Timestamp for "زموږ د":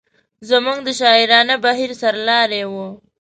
0.49-0.89